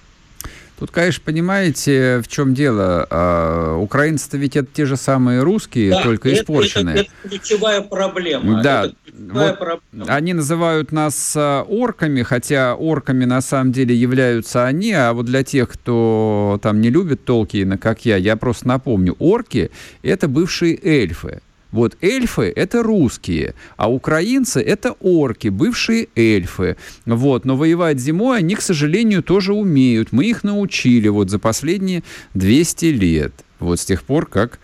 [0.78, 3.08] Тут, конечно, понимаете, в чем дело.
[3.10, 6.96] А, украинцы-то ведь это те же самые русские, да, только это, испорченные.
[6.96, 8.62] Это, это ключевая проблема.
[8.62, 8.92] Да.
[9.06, 10.14] Ключевая вот проблема.
[10.14, 15.44] Они называют нас а, орками, хотя орками на самом деле являются они, а вот для
[15.44, 19.72] тех, кто там не любит Толкина, как я, я просто напомню, орки—
[20.04, 21.42] это бывшие эльфы.
[21.72, 26.78] Вот эльфы— это русские, а украинцы— это орки, бывшие эльфы.
[27.06, 30.12] Вот, но воевать зимой они, к сожалению, тоже умеют.
[30.12, 33.34] Мы их научили вот за последние 200 лет.
[33.60, 34.60] Вот с тех пор, как,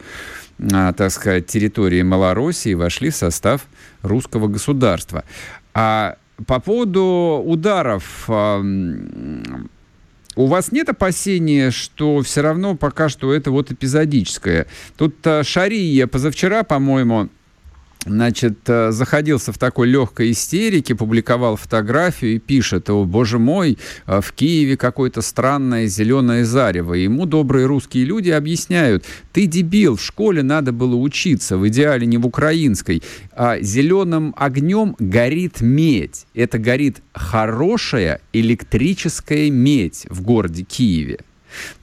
[0.71, 3.61] а, так сказать, территории Малороссии вошли в состав
[4.03, 5.23] русского государства.
[5.73, 8.29] А по поводу ударов
[10.35, 14.67] у вас нет опасения, что все равно пока что это вот эпизодическое?
[14.97, 17.29] Тут а, Шария позавчера, по-моему,
[18.05, 24.21] значит, э, заходился в такой легкой истерике, публиковал фотографию и пишет, о, боже мой, э,
[24.21, 26.95] в Киеве какое-то странное зеленое зарево.
[26.95, 32.07] И ему добрые русские люди объясняют, ты дебил, в школе надо было учиться, в идеале
[32.07, 33.03] не в украинской.
[33.33, 36.25] А зеленым огнем горит медь.
[36.33, 41.19] Это горит хорошая электрическая медь в городе Киеве.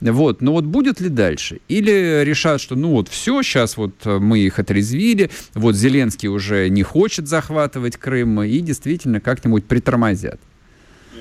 [0.01, 1.59] Вот, но вот будет ли дальше?
[1.67, 6.69] Или решат, что ну вот все, сейчас вот э, мы их отрезвили, вот Зеленский уже
[6.69, 10.39] не хочет захватывать Крым, и действительно как-нибудь притормозят?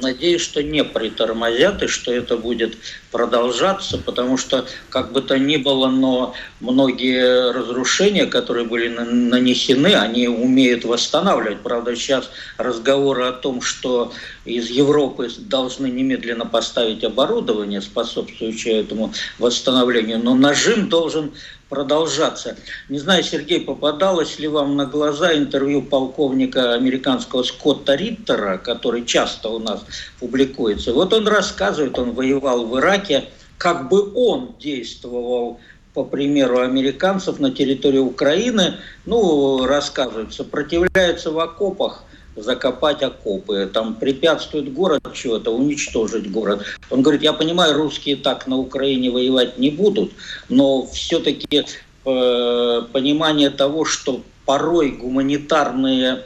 [0.00, 2.76] Надеюсь, что не притормозят и что это будет
[3.10, 10.28] продолжаться, потому что, как бы то ни было, но многие разрушения, которые были нанесены, они
[10.28, 11.60] умеют восстанавливать.
[11.60, 14.12] Правда, сейчас разговоры о том, что
[14.44, 21.32] из Европы должны немедленно поставить оборудование, способствующее этому восстановлению, но нажим должен
[21.68, 22.56] продолжаться.
[22.88, 29.50] Не знаю, Сергей, попадалось ли вам на глаза интервью полковника американского Скотта Риттера, который часто
[29.50, 29.84] у нас
[30.18, 30.92] публикуется.
[30.92, 35.60] Вот он рассказывает, он воевал в Ираке, как бы он действовал
[35.94, 42.04] по примеру американцев на территории Украины, ну, рассказывает, сопротивляется в окопах,
[42.36, 46.62] закопать окопы, там препятствует город чего-то, уничтожить город.
[46.90, 50.12] Он говорит, я понимаю, русские так на Украине воевать не будут,
[50.48, 51.64] но все-таки
[52.04, 56.22] э, понимание того, что порой гуманитарные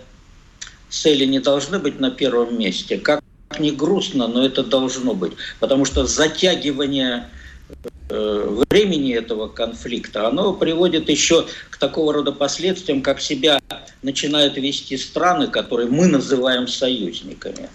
[0.90, 2.98] цели не должны быть на первом месте.
[2.98, 3.21] Как
[3.58, 5.32] ни грустно, но это должно быть.
[5.60, 7.26] Потому что затягивание
[8.14, 13.58] Э, времени этого конфликта, оно приводит еще к такого рода последствиям, как себя
[14.02, 17.70] начинают вести страны, которые мы называем союзниками.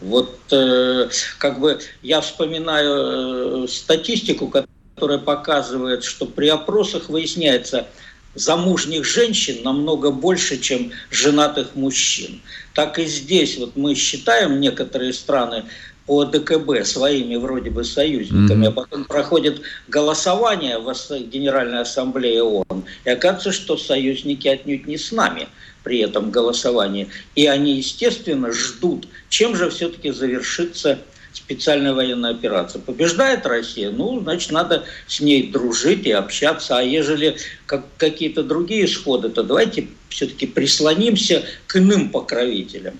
[0.00, 7.88] Вот э, как бы я вспоминаю э, статистику, которая показывает, что при опросах выясняется,
[8.34, 12.40] замужних женщин намного больше, чем женатых мужчин.
[12.74, 15.64] Так и здесь вот мы считаем некоторые страны
[16.06, 18.68] по ДКБ своими вроде бы союзниками, mm-hmm.
[18.68, 25.12] а потом проходит голосование в Генеральной Ассамблее ООН, и оказывается, что союзники отнюдь не с
[25.12, 25.48] нами
[25.84, 27.08] при этом голосовании.
[27.36, 30.98] И они, естественно, ждут, чем же все-таки завершится
[31.32, 32.80] специальная военная операция.
[32.80, 36.78] Побеждает Россия, ну, значит, надо с ней дружить и общаться.
[36.78, 42.94] А ежели как, какие-то другие исходы, то давайте все-таки прислонимся к иным покровителям.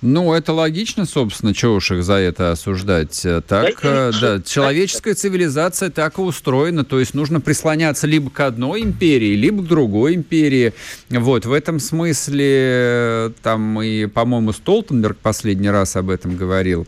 [0.00, 3.20] Ну, это логично, собственно, чего уж их за это осуждать.
[3.48, 8.82] Так, да, да, человеческая цивилизация так и устроена, то есть нужно прислоняться либо к одной
[8.82, 10.72] империи, либо к другой империи.
[11.10, 16.86] Вот, в этом смысле, там и, по-моему, Столтенберг последний раз об этом говорил,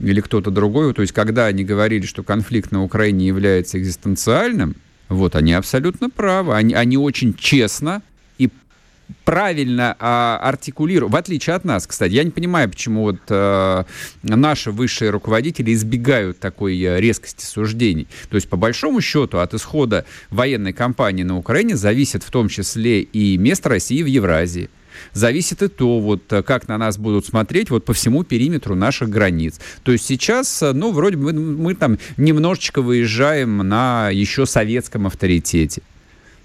[0.00, 4.76] или кто-то другой, то есть когда они говорили, что конфликт на Украине является экзистенциальным,
[5.08, 6.54] вот, они абсолютно правы.
[6.54, 8.02] Они, они очень честно
[8.38, 8.50] и
[9.24, 12.12] правильно а, артикулируют, в отличие от нас, кстати.
[12.12, 13.86] Я не понимаю, почему вот а,
[14.22, 18.08] наши высшие руководители избегают такой а, резкости суждений.
[18.28, 23.02] То есть, по большому счету, от исхода военной кампании на Украине зависит в том числе
[23.02, 24.70] и место России в Евразии
[25.16, 29.08] зависит и то, вот э, как на нас будут смотреть вот по всему периметру наших
[29.08, 29.58] границ.
[29.82, 35.06] То есть сейчас, э, ну, вроде бы мы, мы там немножечко выезжаем на еще советском
[35.06, 35.82] авторитете.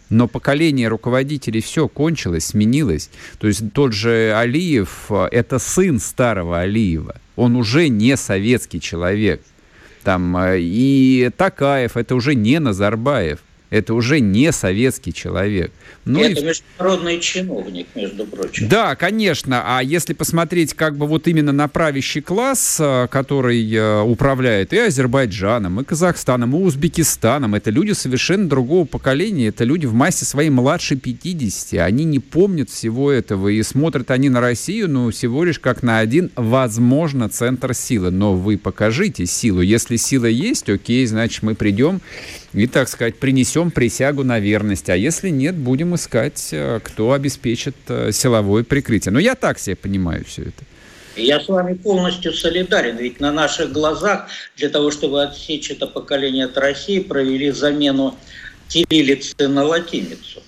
[0.10, 3.10] Но поколение руководителей все кончилось, сменилось.
[3.39, 7.15] То есть тот же Алиев э,– это сын старого Алиева.
[7.36, 9.41] Он уже не советский человек.
[10.03, 13.39] Там, и Такаев– это уже не Назарбаев.
[13.71, 15.71] Это уже не советский человек.
[16.03, 16.43] Ну, это и...
[16.43, 18.67] международный чиновник, между прочим.
[18.67, 19.63] Да, конечно.
[19.65, 24.77] А если посмотреть как бы вот именно на правящий класс, э, который э, управляет и
[24.77, 29.47] Азербайджаном, и Казахстаном, и Узбекистаном, это люди совершенно другого поколения.
[29.47, 31.79] Это люди в массе своей младше 50.
[31.79, 33.47] Они не помнят всего этого.
[33.47, 38.12] И смотрят они на Россию, ну, всего лишь как на один, возможно, центр силы.
[38.12, 39.62] Но вы покажите силу.
[39.62, 42.01] Если сила есть, окей, значит, мы придем
[42.53, 44.89] и, так сказать, принесем присягу на верность.
[44.89, 49.11] А если нет, будем искать, э, кто обеспечит э, силовое прикрытие.
[49.11, 50.63] Но я так себе понимаю все это.
[51.15, 56.45] Я с вами полностью солидарен, ведь на наших глазах для того, чтобы отсечь это поколение
[56.45, 58.15] от России, провели замену
[58.69, 60.41] кириллицы на латиницу.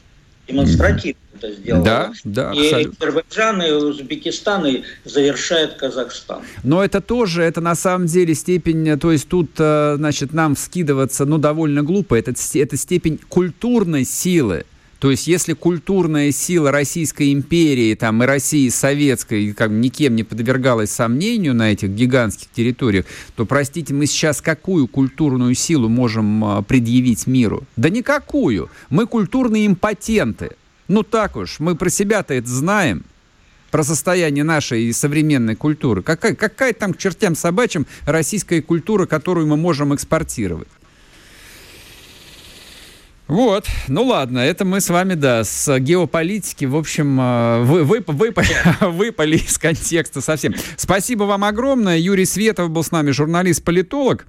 [0.48, 1.84] Демонстративно это сделала.
[1.84, 2.94] Да, да, и абсолютно.
[3.00, 6.42] Азербайджан, и Узбекистан, и завершает Казахстан.
[6.64, 11.26] Но это тоже, это на самом деле степень, то есть тут, э, значит, нам скидываться,
[11.26, 14.66] ну, довольно глупо, это, это степень культурной силы.
[15.04, 20.92] То есть, если культурная сила Российской империи там, и России советской как, никем не подвергалась
[20.92, 23.04] сомнению на этих гигантских территориях,
[23.36, 27.66] то, простите, мы сейчас какую культурную силу можем а, предъявить миру?
[27.76, 28.70] Да никакую.
[28.90, 30.52] Мы культурные импотенты.
[30.94, 33.04] Ну так уж, мы про себя-то это знаем
[33.72, 36.04] про состояние нашей современной культуры.
[36.04, 40.68] Какая, какая там к чертям собачьим российская культура, которую мы можем экспортировать?
[43.26, 48.04] Вот, ну ладно, это мы с вами, да, с геополитики, в общем, э, вы, вы,
[48.06, 48.32] вы,
[48.82, 50.54] выпали из контекста совсем.
[50.78, 51.98] Спасибо вам огромное.
[51.98, 54.28] Юрий Светов был с нами, журналист-политолог.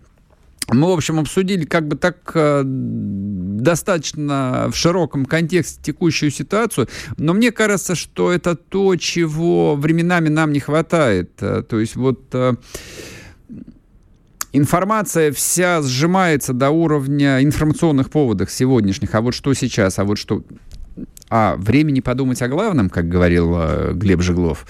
[0.69, 7.35] Мы, в общем, обсудили как бы так э, достаточно в широком контексте текущую ситуацию, но
[7.35, 11.33] мне кажется, что это то, чего временами нам не хватает.
[11.41, 12.55] Э, то есть вот э,
[14.53, 19.15] информация вся сжимается до уровня информационных поводов сегодняшних.
[19.15, 20.43] А вот что сейчас, а вот что...
[21.29, 24.67] А времени подумать о главном, как говорил Глеб Жеглов,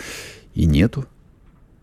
[0.54, 1.04] и нету.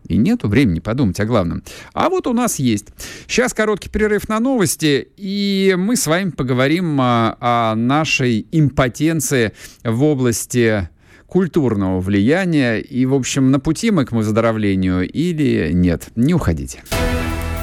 [0.08, 1.62] И нету времени подумать о главном.
[1.92, 2.86] А вот у нас есть.
[3.26, 9.52] Сейчас короткий перерыв на новости, и мы с вами поговорим о, а, о нашей импотенции
[9.84, 10.88] в области
[11.26, 12.78] культурного влияния.
[12.78, 16.08] И, в общем, на пути мы к выздоровлению или нет.
[16.14, 16.82] Не уходите.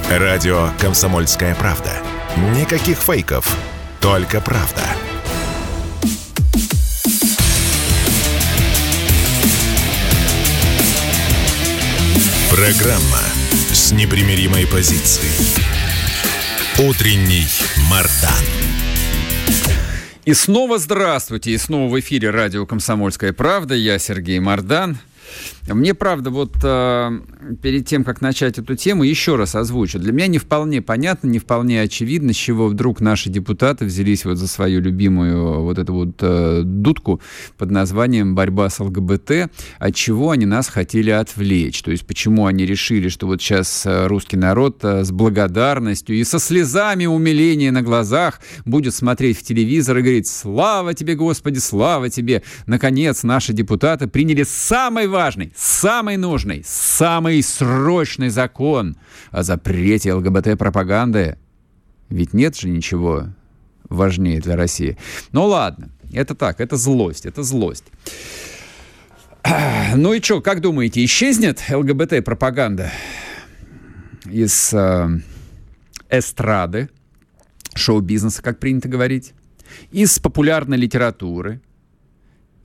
[0.10, 1.92] Радио «Комсомольская правда».
[2.58, 3.56] Никаких фейков,
[4.02, 4.82] только правда.
[12.50, 13.22] Программа
[13.72, 15.30] с непримиримой позицией.
[16.80, 17.46] Утренний
[17.92, 18.44] Мардан.
[20.26, 21.52] И снова здравствуйте.
[21.52, 23.76] И снова в эфире радио «Комсомольская правда».
[23.76, 24.98] Я Сергей Мардан.
[25.68, 27.20] Мне, правда, вот э,
[27.62, 30.00] перед тем, как начать эту тему, еще раз озвучу.
[30.00, 34.38] Для меня не вполне понятно, не вполне очевидно, с чего вдруг наши депутаты взялись вот
[34.38, 37.22] за свою любимую вот эту вот э, дудку
[37.58, 41.82] под названием «Борьба с ЛГБТ», от чего они нас хотели отвлечь.
[41.84, 46.40] То есть почему они решили, что вот сейчас э, русский народ с благодарностью и со
[46.40, 52.42] слезами умиления на глазах будет смотреть в телевизор и говорить «Слава тебе, Господи, слава тебе!»
[52.66, 58.96] Наконец, наши депутаты приняли самый важный важный, самый нужный, самый срочный закон
[59.32, 61.38] о запрете ЛГБТ-пропаганды.
[62.08, 63.26] Ведь нет же ничего
[63.90, 64.98] важнее для России.
[65.34, 67.84] Ну ладно, это так, это злость, это злость.
[69.96, 72.90] Ну и что, как думаете, исчезнет ЛГБТ-пропаганда
[74.24, 75.10] из э,
[76.10, 76.90] эстрады,
[77.76, 79.34] шоу-бизнеса, как принято говорить,
[79.92, 81.60] из популярной литературы,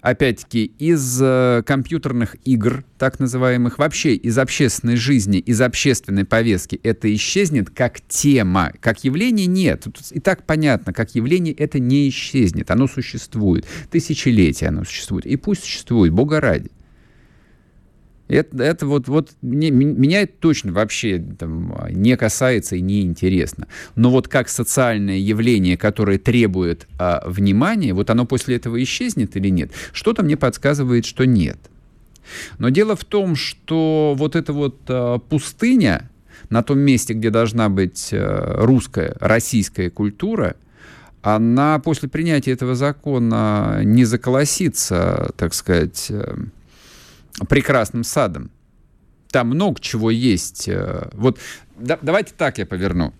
[0.04, 7.12] опять-таки, из э, компьютерных игр, так называемых, вообще из общественной жизни, из общественной повестки это
[7.14, 9.84] исчезнет как тема, как явление нет.
[9.84, 13.64] Тут и так понятно, как явление это не исчезнет, оно существует.
[13.90, 15.24] Тысячелетия оно существует.
[15.24, 16.70] И пусть существует, Бога ради.
[18.26, 23.66] Это, это вот, вот мне, меня это точно вообще там, не касается и не интересно.
[23.96, 29.50] Но вот как социальное явление, которое требует а, внимания, вот оно после этого исчезнет или
[29.50, 29.72] нет?
[29.92, 31.58] Что-то мне подсказывает, что нет.
[32.58, 36.10] Но дело в том, что вот эта вот а, пустыня
[36.48, 40.56] на том месте, где должна быть а, русская, российская культура,
[41.20, 46.34] она после принятия этого закона не заколосится, так сказать, э,
[47.48, 48.50] прекрасным садом.
[49.30, 50.68] Там много чего есть.
[50.68, 51.38] Э, вот
[51.76, 53.12] да, давайте так я поверну.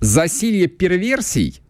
[0.00, 1.60] Засилье перверсий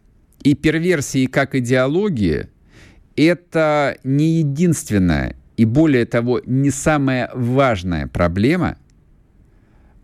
[0.43, 2.49] и перверсии как идеологии–
[3.15, 8.77] это не единственная и более того не самая важная проблема,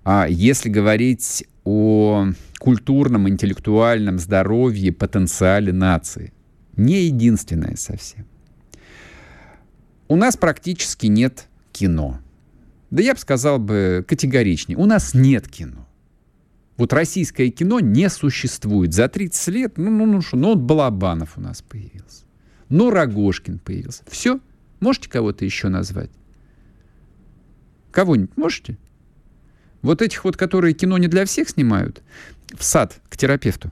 [0.03, 2.27] а если говорить о
[2.59, 6.33] культурном, интеллектуальном здоровье, потенциале нации.
[6.75, 8.25] Не единственная совсем.
[10.13, 12.19] У нас практически нет кино.
[12.91, 14.77] Да я бы сказал бы категоричнее.
[14.77, 15.87] У нас нет кино.
[16.77, 18.93] Вот российское кино не существует.
[18.93, 22.25] За 30 лет, ну, ну, ну что, ну вот Балабанов у нас появился.
[22.69, 24.03] Ну, Рогожкин появился.
[24.07, 24.39] Все.
[24.79, 26.11] Можете кого-то еще назвать?
[27.89, 28.77] Кого-нибудь можете?
[29.81, 32.03] Вот этих вот, которые кино не для всех снимают,
[32.55, 33.71] в сад к терапевту.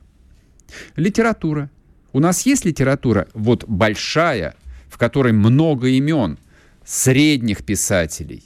[0.95, 1.69] Литература.
[2.13, 4.55] У нас есть литература, вот большая,
[5.01, 6.37] которой много имен
[6.85, 8.43] средних писателей,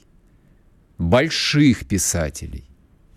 [0.98, 2.64] больших писателей,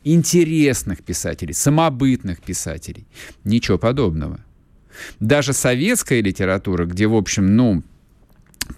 [0.02, 3.06] интересных писателей, самобытных писателей.
[3.44, 4.40] Ничего подобного.
[5.20, 7.84] Даже советская литература, где, в общем, ну,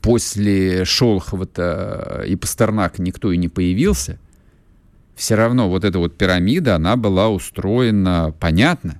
[0.03, 4.19] после Шолохова-то и Пастернака никто и не появился,
[5.15, 9.00] все равно вот эта вот пирамида, она была устроена понятно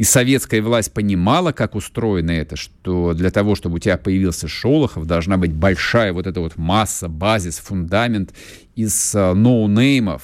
[0.00, 5.04] и советская власть понимала, как устроено это, что для того, чтобы у тебя появился Шолохов,
[5.04, 8.32] должна быть большая вот эта вот масса, базис, фундамент
[8.74, 10.22] из uh, ноунеймов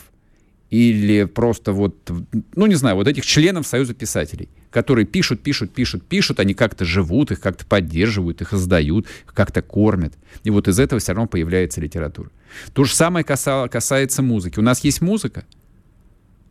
[0.70, 2.10] или просто вот,
[2.54, 6.86] ну не знаю, вот этих членов Союза писателей, которые пишут, пишут, пишут, пишут, они как-то
[6.86, 10.14] живут, их как-то поддерживают, их издают, их как-то кормят.
[10.42, 12.30] И вот из этого все равно появляется литература.
[12.72, 14.58] То же самое касается музыки.
[14.58, 15.44] У нас есть музыка,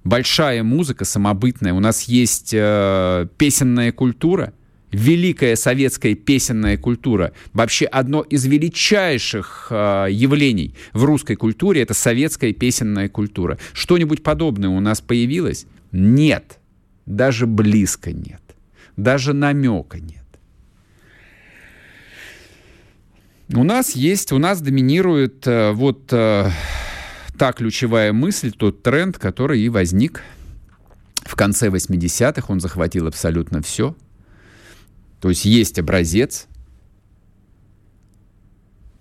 [0.06, 4.54] большая музыка самобытная, у нас есть э, песенная культура,
[4.92, 7.34] великая советская песенная культура.
[7.52, 13.58] Вообще одно из величайших э, явлений в русской культуре это советская песенная культура.
[13.74, 15.66] Что-нибудь подобное у нас появилось?
[15.92, 16.60] Нет.
[17.06, 18.42] Даже близко нет.
[18.96, 20.22] Даже намека нет.
[23.54, 26.50] У нас есть, у нас доминирует э, вот э,
[27.38, 30.22] та ключевая мысль, тот тренд, который и возник
[31.24, 32.46] в конце 80-х.
[32.48, 33.96] Он захватил абсолютно все.
[35.20, 36.48] То есть есть образец,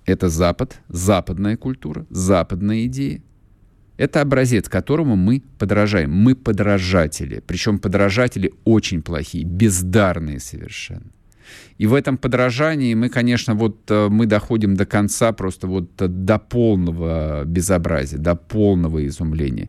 [0.07, 3.22] это Запад, западная культура, западные идеи.
[3.97, 6.11] Это образец, которому мы подражаем.
[6.11, 7.43] Мы подражатели.
[7.47, 11.11] Причем подражатели очень плохие, бездарные совершенно.
[11.78, 16.07] И в этом подражании мы, конечно, вот э, мы доходим до конца просто вот э,
[16.07, 19.68] до полного безобразия, до полного изумления.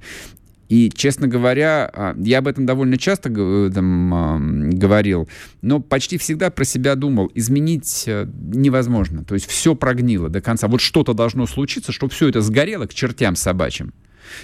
[0.67, 5.28] И, честно говоря, а, я об этом довольно часто э, там, говорил,
[5.61, 9.23] но почти всегда про себя думал, изменить невозможно.
[9.23, 10.67] То есть все прогнило до конца.
[10.67, 13.93] Вот что-то должно случиться, чтобы все это сгорело к чертям собачьим.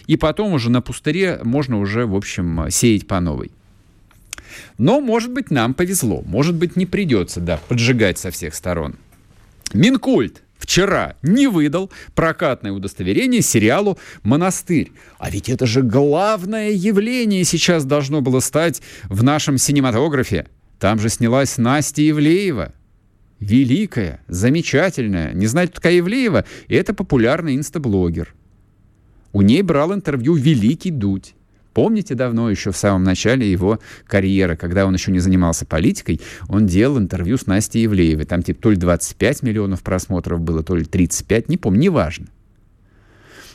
[0.05, 3.51] И потом уже на пустыре можно уже, в общем, сеять по новой.
[4.77, 6.21] Но, может быть, нам повезло.
[6.25, 8.95] Может быть, не придется, да, поджигать со всех сторон.
[9.73, 14.91] Минкульт вчера не выдал прокатное удостоверение сериалу «Монастырь».
[15.17, 20.47] А ведь это же главное явление сейчас должно было стать в нашем синематографе.
[20.79, 22.73] Там же снялась Настя Евлеева.
[23.39, 25.33] Великая, замечательная.
[25.33, 26.45] Не знаете, такая Евлеева?
[26.67, 28.35] Это популярный инстаблогер.
[29.33, 31.33] У ней брал интервью великий Дудь.
[31.73, 36.19] Помните давно, еще в самом начале его карьеры, когда он еще не занимался политикой,
[36.49, 38.25] он делал интервью с Настей Евлеевой.
[38.25, 42.27] Там типа то ли 25 миллионов просмотров было, то ли 35, не помню, неважно.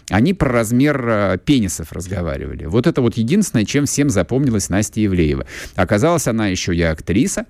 [0.09, 2.67] Они про размер э, пенисов разговаривали.
[2.67, 5.47] Вот это вот единственное, чем всем запомнилась Настя Евлеева.
[5.75, 7.47] Оказалось, она еще и актриса.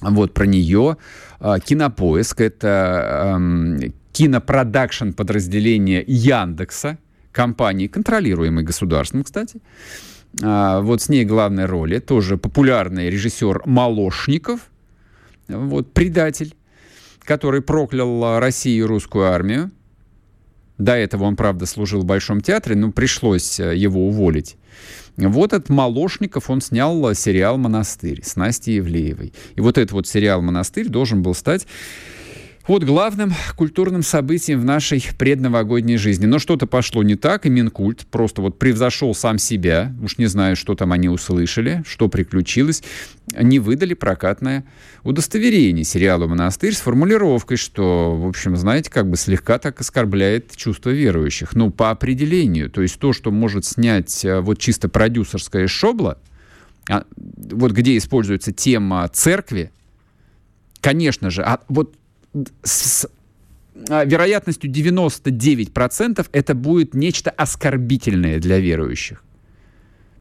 [0.00, 0.96] Вот про нее
[1.40, 6.98] э, Кинопоиск, это эм, кинопродакшн подразделение Яндекса,
[7.36, 9.60] компании, контролируемой государством, кстати.
[10.42, 14.60] А, вот с ней главной роли тоже популярный режиссер Молошников,
[15.46, 16.54] вот предатель,
[17.24, 19.70] который проклял Россию и русскую армию.
[20.78, 24.56] До этого он, правда, служил в Большом театре, но пришлось э, его уволить.
[25.16, 29.32] Вот этот Молошников, он снял сериал «Монастырь» с Настей Евлеевой.
[29.54, 31.66] И вот этот вот сериал «Монастырь» должен был стать
[32.66, 36.26] вот главным культурным событием в нашей предновогодней жизни.
[36.26, 39.94] Но что-то пошло не так, и Минкульт просто вот превзошел сам себя.
[40.02, 42.82] Уж не знаю, что там они услышали, что приключилось.
[43.38, 44.64] Не выдали прокатное
[45.04, 50.90] удостоверение сериалу «Монастырь» с формулировкой, что, в общем, знаете, как бы слегка так оскорбляет чувство
[50.90, 51.54] верующих.
[51.54, 52.70] Ну, по определению.
[52.70, 56.18] То есть то, что может снять э, вот чисто продюсерская шобла,
[57.36, 59.72] вот где используется тема церкви,
[60.80, 61.96] конечно же, а вот
[62.62, 63.08] с
[63.88, 69.22] а, вероятностью 99% это будет нечто оскорбительное для верующих.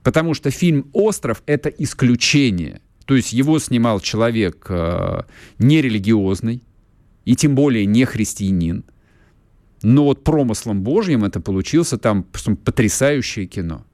[0.03, 2.82] Потому что фильм «Остров»— это исключение.
[3.05, 5.22] То есть его снимал человек э,
[5.57, 6.61] нерелигиозный,
[7.24, 8.84] и тем более не христианин.
[9.82, 13.86] Но вот промыслом Божьим это получился там потрясающее кино.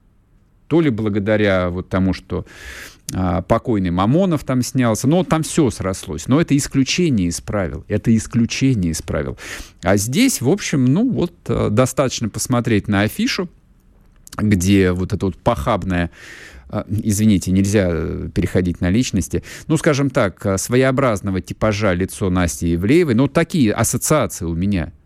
[0.68, 2.46] То ли благодаря вот тому, что
[3.48, 5.06] покойный Мамонов там снялся.
[5.06, 6.28] Но там все срослось.
[6.28, 7.84] Но это исключение из правил.
[7.88, 9.38] Это исключение из правил.
[9.82, 13.48] А здесь, в общем, ну вот э, достаточно посмотреть на афишу,
[14.36, 16.10] где вот это вот похабное
[16.70, 23.14] э, извините, нельзя э, переходить на личности, ну, скажем так, своеобразного типажа лицо Насти Евлеевой,
[23.14, 24.92] ну, такие ассоциации у меня–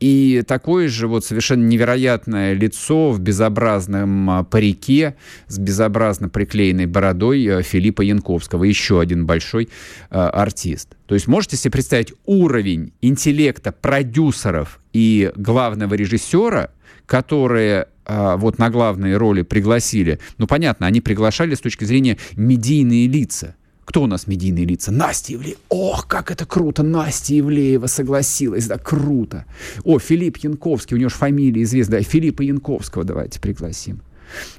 [0.00, 5.14] и такое же вот совершенно невероятное лицо в безобразном а, парике
[5.46, 9.68] с безобразно приклеенной бородой э, Филиппа Янковского, еще один большой
[10.10, 10.96] э, артист.
[11.06, 16.70] То есть можете себе представить уровень интеллекта продюсеров и главного режиссера,
[17.04, 20.18] которые э, вот на главные роли пригласили.
[20.38, 23.54] Ну, понятно, они приглашали с точки зрения медийные лица.
[23.90, 24.92] Кто у нас медийные лица?
[24.92, 25.58] Настя Ивлеева.
[25.68, 26.84] Ох, как это круто!
[26.84, 29.46] Настя Ивлеева согласилась, да, круто.
[29.82, 32.04] О, Филипп Янковский, у него же фамилия известная.
[32.04, 34.00] Филиппа Янковского давайте пригласим.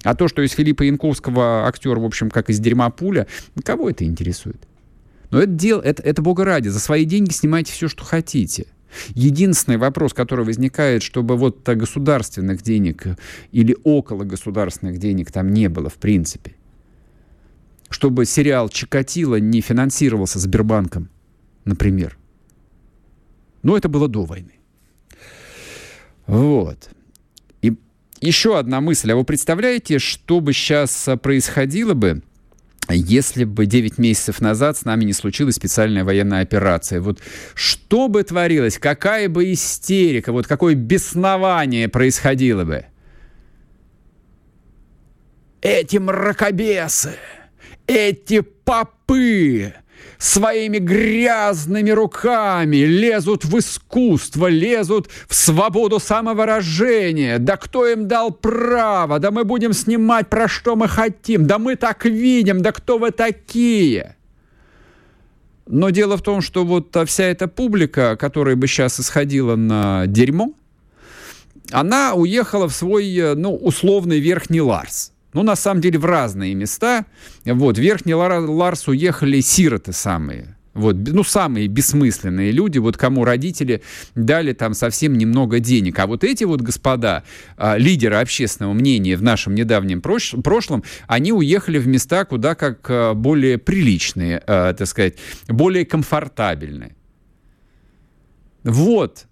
[0.03, 3.25] А то, что из Филиппа Янковского актер, в общем, как из дерьма пуля,
[3.63, 4.67] кого это интересует?
[5.29, 6.67] Но это дело, это, это бога ради.
[6.67, 8.65] За свои деньги снимайте все, что хотите.
[9.15, 13.05] Единственный вопрос, который возникает, чтобы вот государственных денег
[13.53, 16.51] или около государственных денег там не было в принципе
[17.91, 21.09] чтобы сериал «Чикатило» не финансировался Сбербанком,
[21.65, 22.17] например.
[23.63, 24.53] Но это было до войны.
[26.25, 26.89] Вот.
[27.61, 27.77] И
[28.21, 29.11] еще одна мысль.
[29.11, 32.23] А вы представляете, что бы сейчас происходило бы,
[32.89, 37.01] если бы 9 месяцев назад с нами не случилась специальная военная операция.
[37.01, 37.19] Вот
[37.53, 42.85] что бы творилось, какая бы истерика, вот какое беснование происходило бы.
[45.61, 47.17] Эти мракобесы!
[47.87, 49.73] Эти попы
[50.17, 57.39] своими грязными руками лезут в искусство, лезут в свободу самовыражения.
[57.39, 59.19] Да кто им дал право?
[59.19, 61.47] Да мы будем снимать про что мы хотим.
[61.47, 62.61] Да мы так видим.
[62.61, 64.15] Да кто вы такие?
[65.65, 70.53] Но дело в том, что вот вся эта публика, которая бы сейчас исходила на дерьмо,
[71.71, 75.10] она уехала в свой, ну, условный верхний Ларс.
[75.33, 77.05] Ну, на самом деле, в разные места.
[77.45, 80.57] Вот, в Верхний Ларс уехали сироты самые.
[80.73, 83.81] Вот, ну, самые бессмысленные люди, вот кому родители
[84.15, 85.99] дали там совсем немного денег.
[85.99, 87.23] А вот эти вот господа,
[87.57, 92.85] а, лидеры общественного мнения в нашем недавнем прош прошлом, они уехали в места куда как
[92.89, 95.15] а, более приличные, а, так сказать,
[95.49, 96.95] более комфортабельные.
[98.63, 99.25] Вот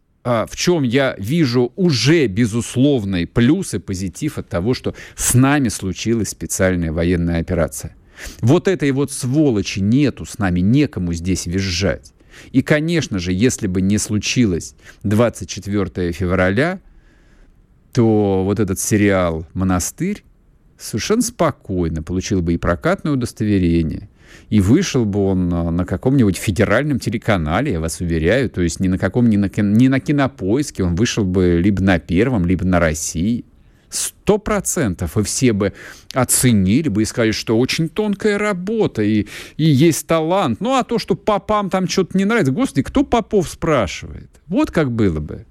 [0.49, 6.30] в чем я вижу уже безусловный плюс и позитив от того, что с нами случилась
[6.30, 7.95] специальная военная операция.
[8.41, 12.13] Вот этой вот сволочи нету с нами, некому здесь визжать.
[12.51, 16.80] И, конечно же, если бы не случилось 24 февраля,
[17.93, 20.23] то вот этот сериал «Монастырь»
[20.77, 24.09] совершенно спокойно получил бы и прокатное удостоверение,
[24.49, 28.88] и вышел бы он а, на каком-нибудь федеральном телеканале, я вас уверяю, то есть ни
[28.88, 32.80] на каком, ни на, ни на кинопоиске, он вышел бы либо на первом, либо на
[32.80, 33.45] России.
[33.89, 35.17] Сто процентов.
[35.17, 35.73] И все бы
[36.13, 39.25] оценили бы и сказали, что очень тонкая работа и,
[39.57, 40.61] и есть талант.
[40.61, 44.30] Ну, а то, что попам там что-то не нравится, господи, кто попов спрашивает?
[44.45, 45.45] Вот как было бы.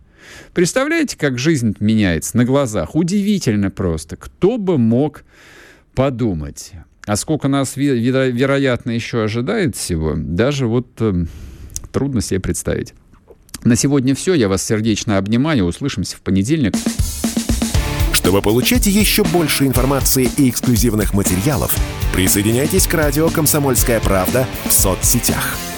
[0.54, 2.94] Представляете, как жизнь меняется на глазах?
[2.94, 4.16] Удивительно просто.
[4.16, 5.24] Кто бы мог
[5.94, 6.72] подумать?
[7.08, 11.24] А сколько нас, веро- вероятно, еще ожидает всего, даже вот э,
[11.90, 12.92] трудно себе представить.
[13.64, 14.34] На сегодня все.
[14.34, 15.64] Я вас сердечно обнимаю.
[15.64, 16.74] Услышимся в понедельник.
[18.12, 21.74] Чтобы получать еще больше информации и эксклюзивных материалов,
[22.14, 25.56] присоединяйтесь к радио «Комсомольская правда» в соцсетях–